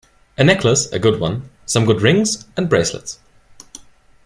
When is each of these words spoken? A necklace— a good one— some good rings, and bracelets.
A 0.35 0.43
necklace— 0.43 0.89
a 0.91 0.97
good 0.97 1.19
one— 1.19 1.47
some 1.67 1.85
good 1.85 2.01
rings, 2.01 2.45
and 2.57 2.67
bracelets. 2.67 3.19